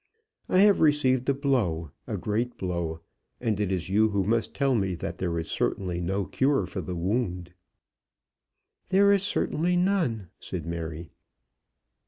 [0.49, 3.01] I have received a blow, a great blow,
[3.39, 6.81] and it is you who must tell me that there is certainly no cure for
[6.81, 7.53] the wound."
[8.89, 11.11] "There is certainly none," said Mary.